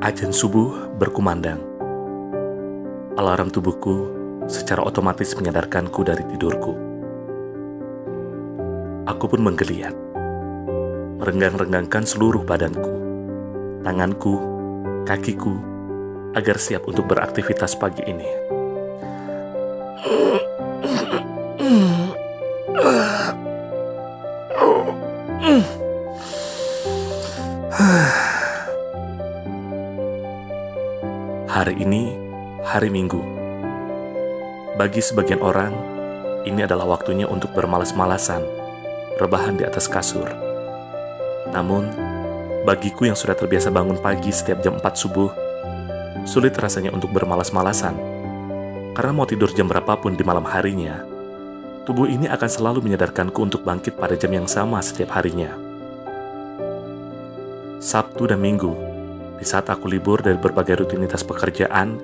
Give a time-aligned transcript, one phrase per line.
[0.00, 1.60] Ajan subuh berkumandang.
[3.20, 4.08] Alarm tubuhku
[4.48, 6.72] secara otomatis menyadarkanku dari tidurku.
[9.04, 9.92] Aku pun menggeliat,
[11.20, 12.96] merenggang-renggangkan seluruh badanku,
[13.84, 14.40] tanganku,
[15.04, 15.60] kakiku,
[16.32, 18.24] agar siap untuk beraktivitas pagi ini.
[31.50, 32.14] Hari ini
[32.62, 33.18] hari Minggu.
[34.78, 35.74] Bagi sebagian orang,
[36.46, 38.46] ini adalah waktunya untuk bermalas-malasan,
[39.18, 40.30] rebahan di atas kasur.
[41.50, 41.90] Namun,
[42.62, 45.34] bagiku yang sudah terbiasa bangun pagi setiap jam 4 subuh,
[46.22, 47.98] sulit rasanya untuk bermalas-malasan.
[48.94, 51.02] Karena mau tidur jam berapapun di malam harinya,
[51.82, 55.50] tubuh ini akan selalu menyadarkanku untuk bangkit pada jam yang sama setiap harinya.
[57.82, 58.89] Sabtu dan Minggu
[59.40, 61.96] di saat aku libur dari berbagai rutinitas pekerjaan,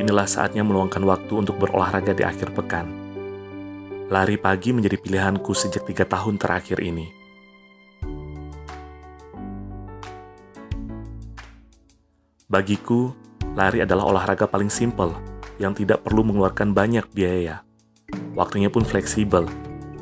[0.00, 2.88] inilah saatnya meluangkan waktu untuk berolahraga di akhir pekan.
[4.08, 7.12] Lari pagi menjadi pilihanku sejak tiga tahun terakhir ini.
[12.48, 13.12] Bagiku,
[13.52, 15.12] lari adalah olahraga paling simpel
[15.60, 17.60] yang tidak perlu mengeluarkan banyak biaya.
[18.32, 19.44] Waktunya pun fleksibel,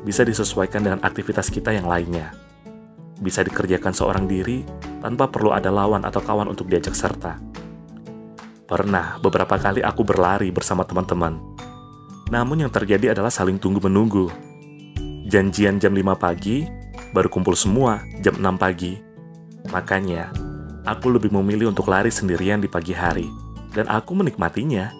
[0.06, 2.30] bisa disesuaikan dengan aktivitas kita yang lainnya.
[3.18, 4.62] Bisa dikerjakan seorang diri
[5.06, 7.38] tanpa perlu ada lawan atau kawan untuk diajak serta.
[8.66, 11.38] Pernah beberapa kali aku berlari bersama teman-teman.
[12.26, 14.26] Namun yang terjadi adalah saling tunggu-menunggu.
[15.30, 16.66] Janjian jam 5 pagi,
[17.14, 18.98] baru kumpul semua jam 6 pagi.
[19.70, 20.34] Makanya,
[20.82, 23.30] aku lebih memilih untuk lari sendirian di pagi hari,
[23.78, 24.90] dan aku menikmatinya.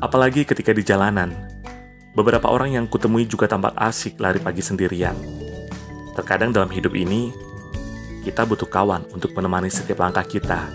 [0.00, 1.36] Apalagi ketika di jalanan,
[2.16, 5.16] beberapa orang yang kutemui juga tampak asik lari pagi sendirian.
[6.16, 7.28] Terkadang dalam hidup ini,
[8.26, 10.66] kita butuh kawan untuk menemani setiap langkah kita.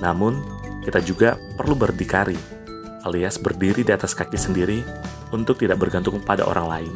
[0.00, 0.40] Namun,
[0.80, 2.40] kita juga perlu berdikari,
[3.04, 4.80] alias berdiri di atas kaki sendiri
[5.28, 6.92] untuk tidak bergantung pada orang lain.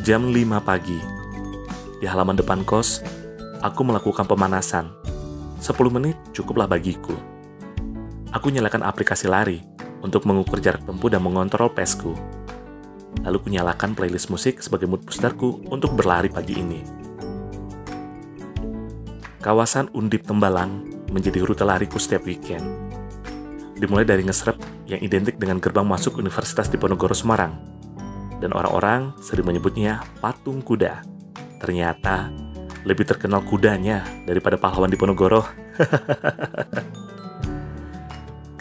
[0.00, 0.96] Jam 5 pagi,
[2.00, 3.04] di halaman depan kos,
[3.60, 4.88] aku melakukan pemanasan.
[5.60, 7.14] 10 menit cukuplah bagiku.
[8.32, 9.60] Aku nyalakan aplikasi lari
[10.00, 12.16] untuk mengukur jarak tempuh dan mengontrol pesku
[13.20, 16.80] lalu kunyalakan playlist musik sebagai mood boosterku untuk berlari pagi ini.
[19.42, 22.62] Kawasan Undip Tembalang menjadi rute lariku setiap weekend.
[23.74, 24.54] Dimulai dari ngesrep
[24.86, 27.58] yang identik dengan gerbang masuk Universitas Diponegoro Semarang.
[28.38, 31.02] Dan orang-orang sering menyebutnya patung kuda.
[31.58, 32.30] Ternyata
[32.86, 35.42] lebih terkenal kudanya daripada pahlawan Diponegoro.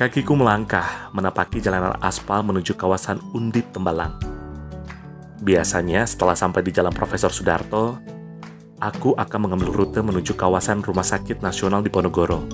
[0.02, 4.31] Kakiku melangkah menapaki jalanan aspal menuju kawasan Undip Tembalang
[5.42, 7.98] Biasanya setelah sampai di Jalan Profesor Sudarto,
[8.78, 12.46] aku akan mengambil rute menuju kawasan Rumah Sakit Nasional di Ponorogo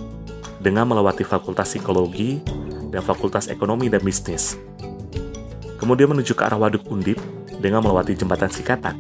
[0.64, 2.40] dengan melewati Fakultas Psikologi
[2.88, 4.56] dan Fakultas Ekonomi dan Bisnis.
[5.76, 7.20] Kemudian menuju ke arah Waduk Undip
[7.60, 8.96] dengan melewati Jembatan Sikatak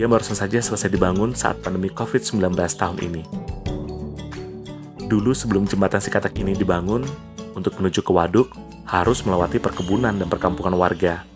[0.00, 3.22] yang baru saja selesai dibangun saat pandemi COVID-19 tahun ini.
[5.04, 7.04] Dulu sebelum Jembatan Sikatak ini dibangun,
[7.52, 8.56] untuk menuju ke Waduk
[8.88, 11.28] harus melewati perkebunan dan perkampungan warga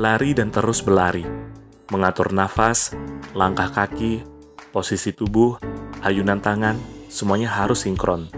[0.00, 1.28] lari dan terus berlari,
[1.92, 2.96] mengatur nafas,
[3.36, 4.24] langkah kaki,
[4.72, 5.60] posisi tubuh,
[6.00, 6.80] ayunan tangan,
[7.12, 8.32] semuanya harus sinkron.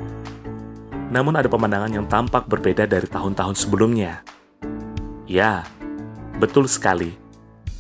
[1.15, 4.27] Namun ada pemandangan yang tampak berbeda dari tahun-tahun sebelumnya.
[5.31, 5.63] Ya,
[6.43, 7.15] betul sekali.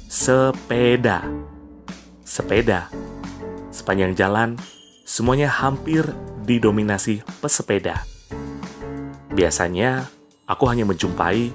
[0.06, 1.26] Sepeda.
[2.22, 2.86] Sepeda.
[3.74, 4.48] Sepanjang jalan,
[5.02, 6.06] semuanya hampir
[6.46, 8.06] didominasi pesepeda.
[9.34, 10.06] Biasanya,
[10.46, 11.50] aku hanya menjumpai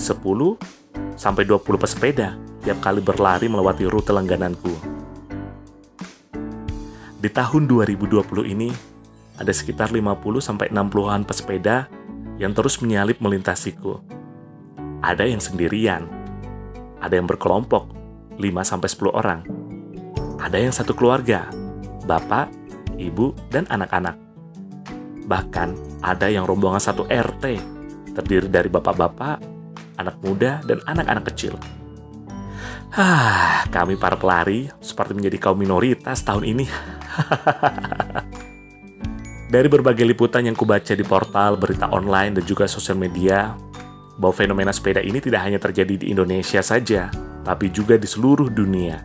[0.00, 0.85] 10
[1.16, 4.96] sampai 20 pesepeda tiap kali berlari melewati rute langgananku.
[7.16, 8.22] Di tahun 2020
[8.52, 8.70] ini,
[9.40, 11.88] ada sekitar 50 sampai 60-an pesepeda
[12.36, 13.98] yang terus menyalip melintasiku.
[15.00, 16.04] Ada yang sendirian,
[17.00, 17.88] ada yang berkelompok,
[18.36, 19.40] 5 sampai 10 orang.
[20.36, 21.48] Ada yang satu keluarga,
[22.04, 22.52] bapak,
[23.00, 24.16] ibu, dan anak-anak.
[25.26, 25.68] Bahkan
[26.04, 27.44] ada yang rombongan satu RT,
[28.12, 29.55] terdiri dari bapak-bapak,
[29.96, 31.56] anak muda, dan anak-anak kecil.
[32.94, 36.64] Hah, kami para pelari seperti menjadi kaum minoritas tahun ini.
[39.52, 43.54] Dari berbagai liputan yang kubaca di portal, berita online, dan juga sosial media,
[44.16, 47.12] bahwa fenomena sepeda ini tidak hanya terjadi di Indonesia saja,
[47.44, 49.04] tapi juga di seluruh dunia.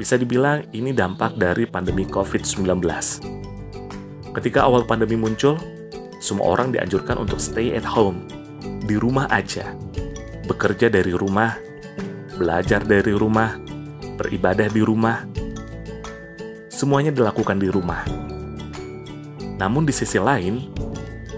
[0.00, 2.82] Bisa dibilang ini dampak dari pandemi COVID-19.
[4.32, 5.60] Ketika awal pandemi muncul,
[6.18, 9.74] semua orang dianjurkan untuk stay at home di rumah aja,
[10.46, 11.58] bekerja dari rumah,
[12.38, 13.58] belajar dari rumah,
[14.18, 15.26] beribadah di rumah.
[16.72, 18.02] Semuanya dilakukan di rumah.
[19.58, 20.74] Namun di sisi lain,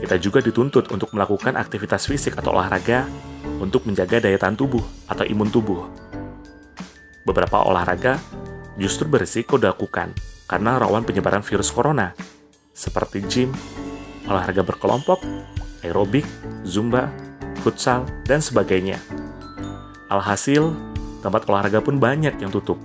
[0.00, 3.04] kita juga dituntut untuk melakukan aktivitas fisik atau olahraga
[3.60, 5.88] untuk menjaga daya tahan tubuh atau imun tubuh.
[7.24, 8.20] Beberapa olahraga
[8.76, 10.12] justru berisiko dilakukan
[10.44, 12.12] karena rawan penyebaran virus corona,
[12.72, 13.50] seperti gym,
[14.28, 15.24] olahraga berkelompok,
[15.84, 16.24] aerobik,
[16.64, 17.12] zumba,
[17.60, 18.96] futsal, dan sebagainya.
[20.08, 20.72] Alhasil,
[21.20, 22.80] tempat olahraga pun banyak yang tutup.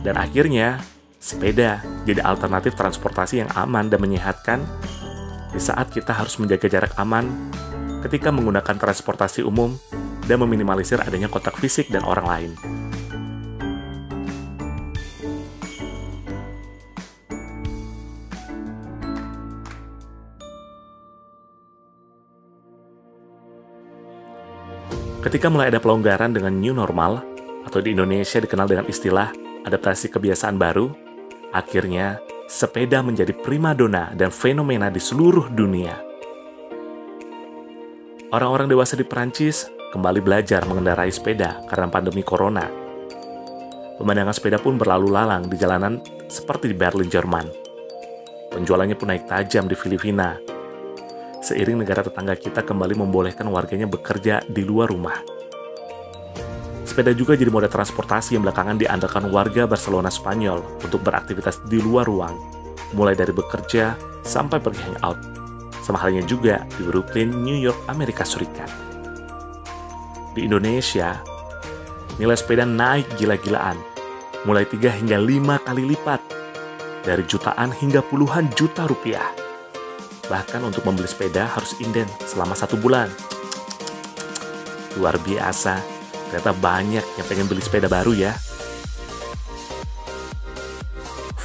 [0.00, 0.80] Dan akhirnya,
[1.20, 4.62] sepeda jadi alternatif transportasi yang aman dan menyehatkan
[5.50, 7.26] di saat kita harus menjaga jarak aman
[8.06, 9.74] ketika menggunakan transportasi umum
[10.30, 12.52] dan meminimalisir adanya kontak fisik dan orang lain.
[25.26, 27.18] Ketika mulai ada pelonggaran dengan new normal,
[27.66, 29.34] atau di Indonesia dikenal dengan istilah
[29.66, 30.86] adaptasi kebiasaan baru,
[31.50, 35.98] akhirnya sepeda menjadi primadona dan fenomena di seluruh dunia.
[38.30, 42.70] Orang-orang dewasa di Perancis kembali belajar mengendarai sepeda karena pandemi corona.
[43.98, 45.98] Pemandangan sepeda pun berlalu lalang di jalanan
[46.30, 47.50] seperti di Berlin, Jerman.
[48.54, 50.38] Penjualannya pun naik tajam di Filipina,
[51.46, 55.22] seiring negara tetangga kita kembali membolehkan warganya bekerja di luar rumah.
[56.82, 62.10] Sepeda juga jadi moda transportasi yang belakangan diandalkan warga Barcelona Spanyol untuk beraktivitas di luar
[62.10, 62.34] ruang,
[62.98, 63.94] mulai dari bekerja
[64.26, 65.18] sampai pergi hangout.
[65.86, 68.66] Sama halnya juga di Brooklyn, New York, Amerika Serikat.
[70.34, 71.22] Di Indonesia,
[72.18, 73.78] nilai sepeda naik gila-gilaan,
[74.42, 76.20] mulai 3 hingga 5 kali lipat,
[77.06, 79.45] dari jutaan hingga puluhan juta rupiah.
[80.26, 83.06] Bahkan untuk membeli sepeda harus inden selama satu bulan.
[84.98, 85.78] Luar biasa,
[86.28, 88.34] ternyata banyak yang pengen beli sepeda baru ya.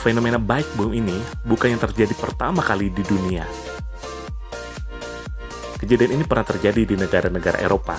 [0.02, 1.14] Fenomena bike boom ini
[1.46, 3.46] bukan yang terjadi pertama kali di dunia.
[5.78, 7.98] Kejadian ini pernah terjadi di negara-negara Eropa.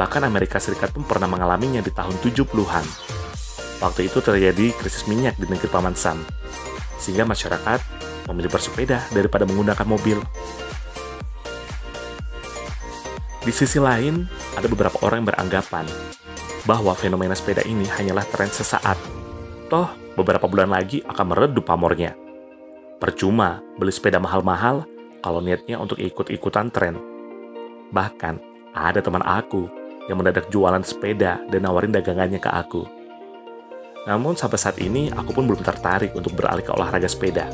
[0.00, 2.86] Bahkan Amerika Serikat pun pernah mengalaminya di tahun 70-an.
[3.84, 6.24] Waktu itu terjadi krisis minyak di negeri Paman Sam,
[7.00, 7.80] sehingga masyarakat
[8.28, 10.18] memilih bersepeda daripada menggunakan mobil.
[13.40, 15.88] Di sisi lain, ada beberapa orang yang beranggapan
[16.68, 19.00] bahwa fenomena sepeda ini hanyalah tren sesaat.
[19.72, 22.12] Toh, beberapa bulan lagi akan meredup pamornya.
[23.00, 24.84] Percuma beli sepeda mahal-mahal
[25.24, 27.00] kalau niatnya untuk ikut-ikutan tren.
[27.88, 28.34] Bahkan,
[28.76, 29.66] ada teman aku
[30.06, 32.84] yang mendadak jualan sepeda dan nawarin dagangannya ke aku.
[34.04, 37.48] Namun sampai saat ini aku pun belum tertarik untuk beralih ke olahraga sepeda.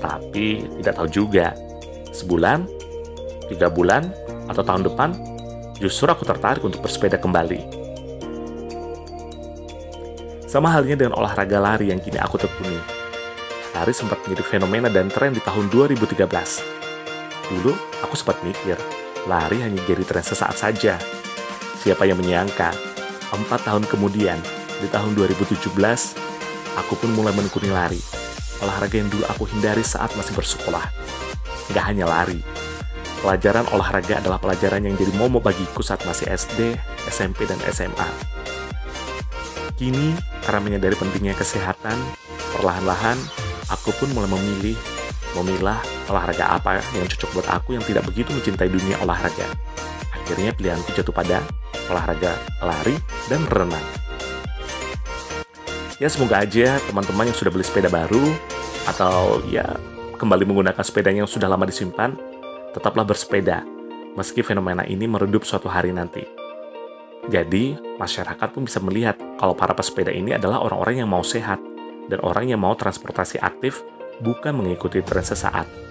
[0.00, 1.52] Tapi tidak tahu juga,
[2.10, 2.64] sebulan,
[3.52, 4.08] tiga bulan,
[4.48, 5.12] atau tahun depan,
[5.78, 7.78] justru aku tertarik untuk bersepeda kembali.
[10.50, 12.80] Sama halnya dengan olahraga lari yang kini aku tekuni.
[13.70, 16.26] Lari sempat menjadi fenomena dan tren di tahun 2013.
[17.54, 18.74] Dulu, aku sempat mikir,
[19.30, 20.98] lari hanya jadi tren sesaat saja.
[21.78, 22.74] Siapa yang menyangka,
[23.30, 24.42] empat tahun kemudian,
[24.82, 25.70] di tahun 2017,
[26.82, 28.09] aku pun mulai menekuni lari
[28.60, 30.84] olahraga yang dulu aku hindari saat masih bersekolah.
[31.72, 32.40] Gak hanya lari.
[33.20, 36.72] Pelajaran olahraga adalah pelajaran yang jadi momo bagiku saat masih SD,
[37.12, 38.08] SMP, dan SMA.
[39.76, 41.96] Kini, karena menyadari pentingnya kesehatan,
[42.56, 43.16] perlahan-lahan
[43.68, 44.76] aku pun mulai memilih,
[45.36, 49.46] memilah olahraga apa yang cocok buat aku yang tidak begitu mencintai dunia olahraga.
[50.16, 51.44] Akhirnya pilihanku jatuh pada
[51.92, 52.96] olahraga lari
[53.28, 53.99] dan renang.
[56.00, 58.24] Ya semoga aja teman-teman yang sudah beli sepeda baru
[58.88, 59.76] atau ya
[60.16, 62.16] kembali menggunakan sepedanya yang sudah lama disimpan,
[62.72, 63.68] tetaplah bersepeda
[64.16, 66.24] meski fenomena ini meredup suatu hari nanti.
[67.28, 71.60] Jadi, masyarakat pun bisa melihat kalau para pesepeda ini adalah orang-orang yang mau sehat
[72.08, 73.84] dan orang yang mau transportasi aktif
[74.24, 75.89] bukan mengikuti tren sesaat.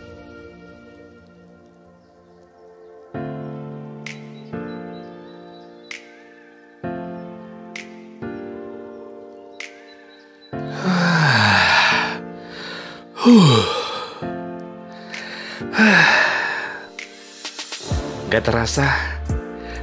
[18.29, 18.89] Gak terasa,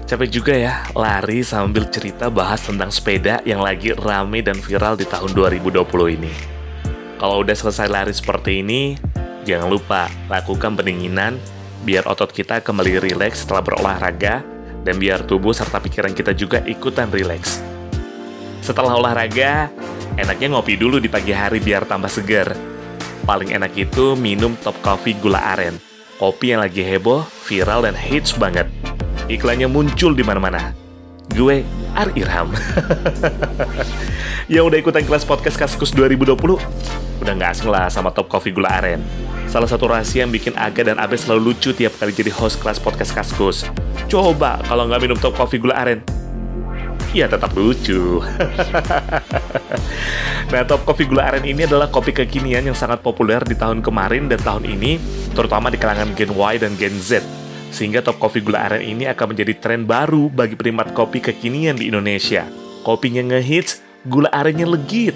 [0.03, 5.07] capek juga ya lari sambil cerita bahas tentang sepeda yang lagi rame dan viral di
[5.07, 5.79] tahun 2020
[6.19, 6.33] ini.
[7.23, 8.99] Kalau udah selesai lari seperti ini,
[9.47, 11.39] jangan lupa lakukan pendinginan
[11.87, 14.43] biar otot kita kembali rileks setelah berolahraga
[14.83, 17.63] dan biar tubuh serta pikiran kita juga ikutan rileks.
[18.59, 19.71] Setelah olahraga,
[20.19, 22.76] enaknya ngopi dulu di pagi hari biar tambah segar
[23.27, 25.77] paling enak itu minum top coffee gula aren.
[26.17, 28.71] Kopi yang lagi heboh, viral, dan hits banget.
[29.29, 30.73] Iklannya muncul di mana-mana.
[31.37, 31.61] gue
[31.93, 32.49] Ar Irham.
[34.53, 36.33] yang udah ikutan kelas podcast Kaskus 2020,
[37.21, 39.05] udah nggak asing lah sama Top Coffee Gula Aren.
[39.45, 42.81] Salah satu rahasia yang bikin Aga dan Abe selalu lucu tiap kali jadi host kelas
[42.81, 43.69] podcast Kaskus.
[44.09, 46.01] Coba kalau nggak minum Top Coffee Gula Aren,
[47.23, 48.21] ya tetap lucu.
[50.53, 54.29] nah, Top Coffee Gula Aren ini adalah kopi kekinian yang sangat populer di tahun kemarin
[54.29, 55.01] dan tahun ini,
[55.33, 57.25] terutama di kalangan Gen Y dan Gen Z
[57.67, 61.91] sehingga top kopi gula aren ini akan menjadi tren baru bagi penikmat kopi kekinian di
[61.93, 62.47] Indonesia.
[62.87, 65.13] Kopinya ngehits, gula arennya legit.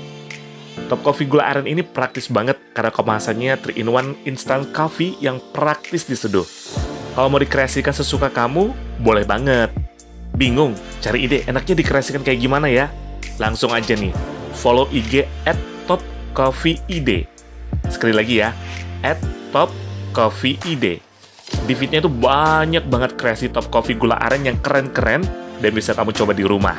[0.91, 6.47] Top Coffee Gula Aren ini praktis banget karena kemasannya 3-in-1 instant coffee yang praktis diseduh.
[7.15, 9.71] Kalau mau dikreasikan sesuka kamu, boleh banget.
[10.35, 10.77] Bingung?
[11.01, 12.91] Cari ide enaknya dikreasikan kayak gimana ya?
[13.41, 14.13] Langsung aja nih,
[14.57, 15.57] follow IG at
[15.89, 16.01] Top
[16.37, 17.25] Coffee ID.
[17.89, 18.55] Sekali lagi ya,
[19.01, 19.19] at
[19.51, 19.73] Top
[20.13, 21.11] Coffee ID.
[21.67, 25.23] Di feednya itu banyak banget kreasi top coffee gula aren yang keren-keren
[25.59, 26.79] dan bisa kamu coba di rumah.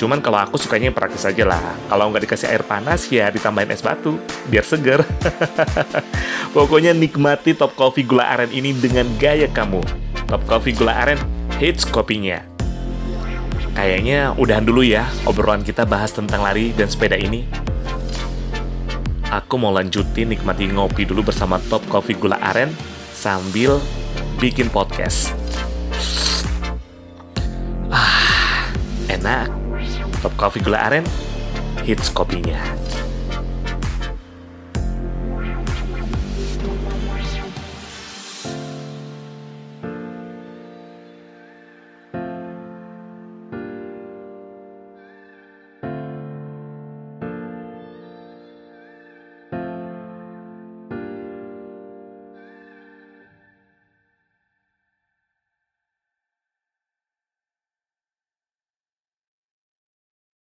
[0.00, 1.60] Cuman kalau aku sukanya yang praktis aja lah.
[1.86, 4.16] Kalau nggak dikasih air panas ya ditambahin es batu,
[4.48, 5.04] biar seger.
[6.56, 9.84] Pokoknya nikmati top coffee gula aren ini dengan gaya kamu.
[10.26, 11.20] Top coffee gula aren
[11.60, 12.49] hits kopinya.
[13.80, 17.48] Kayaknya udahan dulu ya obrolan kita bahas tentang lari dan sepeda ini.
[19.32, 22.68] Aku mau lanjutin nikmati ngopi dulu bersama top coffee gula aren
[23.16, 23.80] sambil
[24.36, 25.32] bikin podcast.
[27.88, 28.68] Ah,
[29.08, 29.48] enak.
[30.20, 31.04] Top Coffee Gula Aren,
[31.80, 32.60] hits kopinya.